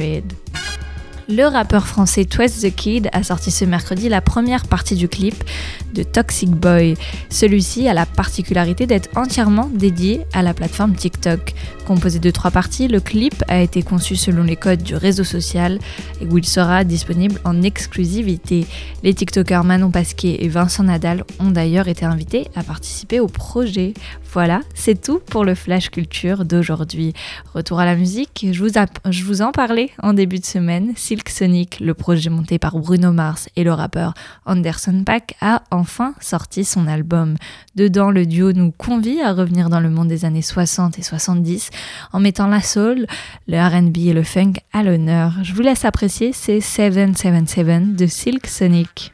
[1.30, 5.44] Le rappeur français Twice the Kid a sorti ce mercredi la première partie du clip
[5.92, 6.96] de Toxic Boy.
[7.28, 11.52] Celui-ci a la particularité d'être entièrement dédié à la plateforme TikTok.
[11.88, 15.78] Composé de trois parties, le clip a été conçu selon les codes du réseau social
[16.20, 18.66] et où il sera disponible en exclusivité.
[19.02, 23.94] Les TikTokers Manon Pasquier et Vincent Nadal ont d'ailleurs été invités à participer au projet.
[24.34, 27.14] Voilà, c'est tout pour le Flash Culture d'aujourd'hui.
[27.54, 30.92] Retour à la musique, je vous, en parlais en début de semaine.
[30.94, 34.12] Silk Sonic, le projet monté par Bruno Mars et le rappeur
[34.44, 37.36] Anderson Paak, a enfin sorti son album.
[37.76, 41.70] Dedans, le duo nous convie à revenir dans le monde des années 60 et 70
[42.12, 43.06] en mettant la soul,
[43.46, 45.32] le RB et le funk à l'honneur.
[45.42, 49.12] Je vous laisse apprécier ces 777 de Silk Sonic.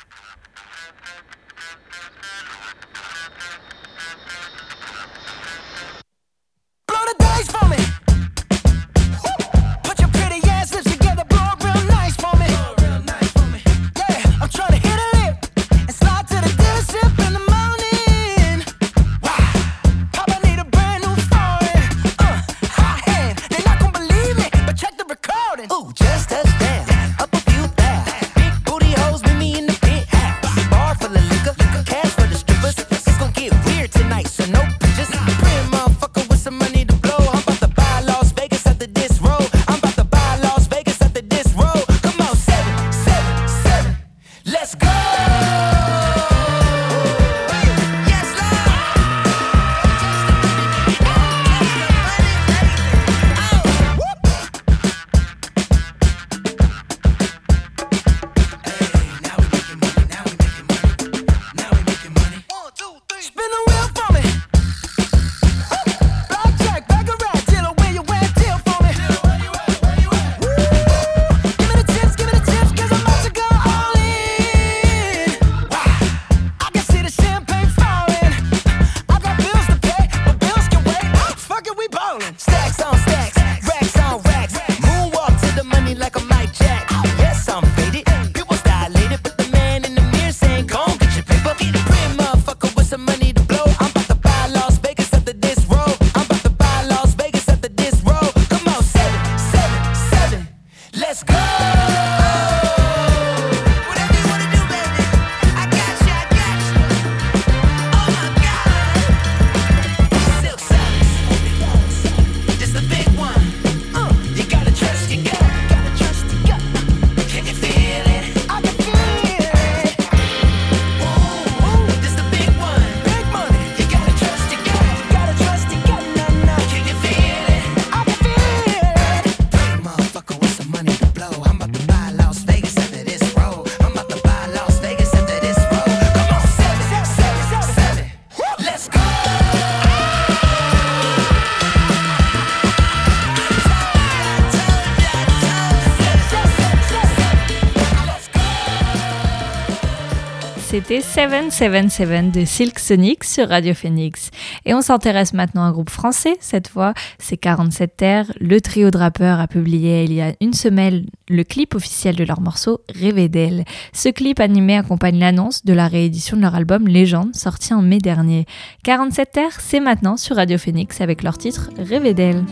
[151.01, 154.31] C'était 777 de Silk Sonic sur Radio Phoenix.
[154.65, 158.33] Et on s'intéresse maintenant à un groupe français, cette fois, c'est 47 Terres.
[158.41, 162.25] Le trio de rappeurs a publié il y a une semaine le clip officiel de
[162.25, 163.65] leur morceau Rêver d'elle.
[163.93, 167.99] Ce clip animé accompagne l'annonce de la réédition de leur album Légende, sorti en mai
[167.99, 168.47] dernier.
[168.85, 172.45] 47 Terres, c'est maintenant sur Radio Phoenix avec leur titre Rêver d'elle.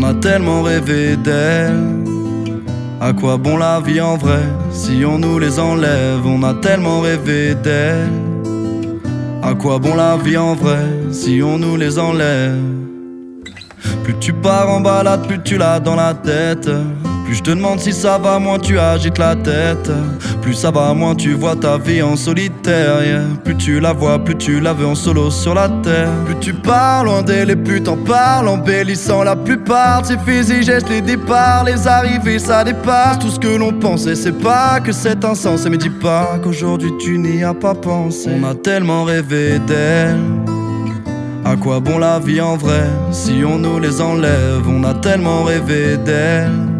[0.00, 2.04] On a tellement rêvé d'elle.
[3.00, 6.24] À quoi bon la vie en vrai si on nous les enlève?
[6.24, 8.12] On a tellement rêvé d'elle.
[9.42, 12.62] À quoi bon la vie en vrai si on nous les enlève?
[14.04, 16.70] Plus tu pars en balade, plus tu l'as dans la tête.
[17.28, 19.90] Plus je te demande si ça va, moins tu agites la tête.
[20.40, 23.02] Plus ça va, moins tu vois ta vie en solitaire.
[23.44, 26.08] Plus tu la vois, plus tu la veux en solo sur la terre.
[26.24, 30.62] Plus tu parles loin d'elle et plus t'en parles, embellissant la plupart de ses physiques,
[30.62, 34.14] gestes, les départs, les arrivées, ça dépasse tout ce que l'on pensait.
[34.14, 38.30] C'est pas que c'est insensé, mais dis pas qu'aujourd'hui tu n'y as pas pensé.
[38.40, 40.16] On a tellement rêvé d'elle.
[41.44, 44.66] À quoi bon la vie en vrai si on nous les enlève?
[44.66, 46.77] On a tellement rêvé d'elle.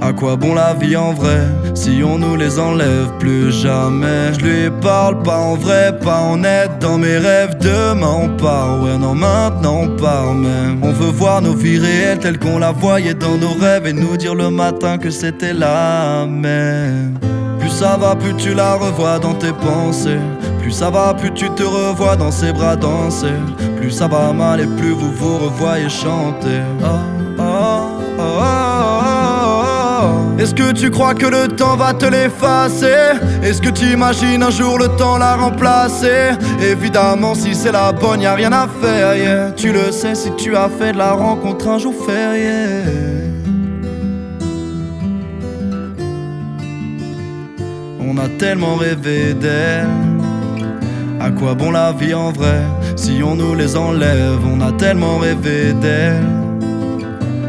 [0.00, 1.40] À quoi bon la vie en vrai
[1.74, 4.32] si on nous les enlève plus jamais?
[4.38, 8.82] Je lui parle pas en vrai, pas en net dans mes rêves Demain on part,
[8.82, 12.72] ouais non maintenant on part même On veut voir nos vies réelles telles qu'on la
[12.72, 17.18] voyait dans nos rêves Et nous dire le matin que c'était la même.
[17.58, 20.20] Plus ça va, plus tu la revois dans tes pensées.
[20.60, 23.32] Plus ça va, plus tu te revois dans ses bras danser
[23.78, 26.60] Plus ça va mal et plus vous vous revoyez chanter.
[26.82, 26.86] Oh,
[27.38, 27.42] oh.
[28.18, 28.63] oh.
[30.38, 33.20] Est-ce que tu crois que le temps va te l'effacer?
[33.42, 36.32] Est-ce que tu imagines un jour le temps la remplacer?
[36.60, 39.52] Évidemment si c'est la bonne y a rien à faire yeah.
[39.52, 42.82] Tu le sais si tu as fait de la rencontre un jour férié.
[48.00, 49.88] On a tellement rêvé d'elle.
[51.20, 52.60] À quoi bon la vie en vrai?
[52.96, 56.43] Si on nous les enlève On a tellement rêvé d'elle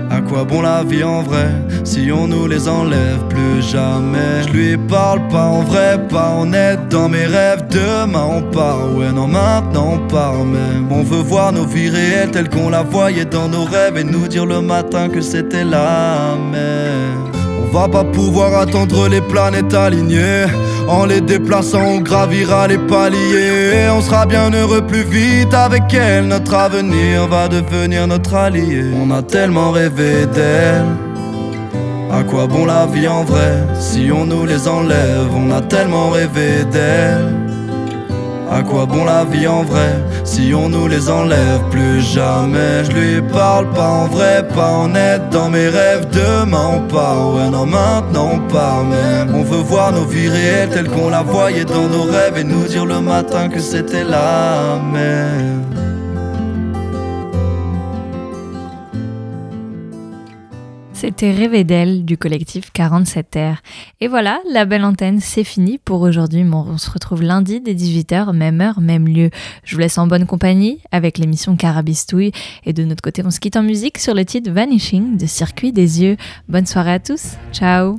[0.10, 1.50] à quoi bon la vie en vrai
[1.84, 4.44] si on nous les enlève plus jamais?
[4.48, 7.66] Je lui parle pas en vrai, pas honnête dans mes rêves.
[7.70, 10.92] Demain on part, ouais non maintenant on part même.
[10.92, 14.28] On veut voir nos vies réelles telles qu'on la voyait dans nos rêves Et nous
[14.28, 17.35] dire le matin que c'était la même
[17.76, 20.46] va pas pouvoir attendre les planètes alignées
[20.88, 23.90] en les déplaçant, on gravira les paliers.
[23.92, 26.28] On sera bien heureux plus vite avec elle.
[26.28, 28.84] Notre avenir va devenir notre allié.
[29.04, 30.86] On a tellement rêvé d'elle.
[32.12, 33.64] À quoi bon la vie en vrai?
[33.78, 37.45] Si on nous les enlève On a tellement rêvé d'elle.
[38.52, 42.84] À quoi bon la vie en vrai si on nous les enlève plus jamais?
[42.86, 47.50] Je lui parle pas en vrai, pas honnête dans mes rêves Demain on part, ouais
[47.50, 49.34] non maintenant part même.
[49.36, 52.66] On veut voir nos vies réelles telles qu'on la voyait dans nos rêves Et nous
[52.66, 55.85] dire le matin que c'était la même
[60.96, 63.62] C'était Rêver d'elle du collectif 47 r
[64.00, 66.46] Et voilà, la belle antenne, c'est fini pour aujourd'hui.
[66.50, 69.30] On se retrouve lundi dès 18h, même heure, même lieu.
[69.66, 72.32] Je vous laisse en bonne compagnie avec l'émission Carabistouille.
[72.66, 75.74] Et de notre côté, on se quitte en musique sur le titre Vanishing de Circuit
[75.74, 76.16] des Yeux.
[76.48, 77.34] Bonne soirée à tous.
[77.52, 77.98] Ciao.